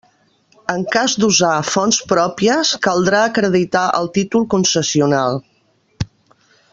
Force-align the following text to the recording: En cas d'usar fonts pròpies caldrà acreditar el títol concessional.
En 0.75 0.85
cas 0.95 1.13
d'usar 1.23 1.51
fonts 1.71 1.99
pròpies 2.13 2.71
caldrà 2.89 3.21
acreditar 3.27 3.85
el 4.01 4.09
títol 4.19 4.51
concessional. 4.57 5.41